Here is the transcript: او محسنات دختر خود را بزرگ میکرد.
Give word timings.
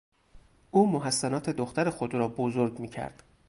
او 0.71 0.91
محسنات 0.91 1.49
دختر 1.49 1.89
خود 1.89 2.13
را 2.13 2.27
بزرگ 2.27 2.79
میکرد. 2.79 3.23